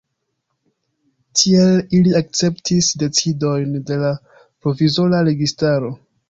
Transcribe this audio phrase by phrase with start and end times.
[1.41, 5.95] Tiel ili akceptis decidojn de la provizora registaro.